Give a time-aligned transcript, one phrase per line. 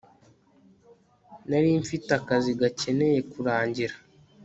[1.49, 3.95] nari mfite akazi gakeneye kurangira